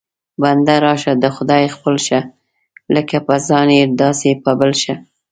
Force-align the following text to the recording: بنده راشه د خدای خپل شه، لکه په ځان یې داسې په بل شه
بنده 0.41 0.75
راشه 0.85 1.13
د 1.23 1.25
خدای 1.35 1.65
خپل 1.75 1.95
شه، 2.07 2.19
لکه 2.95 3.17
په 3.27 3.33
ځان 3.47 3.67
یې 3.77 3.83
داسې 4.01 4.29
په 4.43 4.51
بل 4.59 4.71
شه 4.83 4.95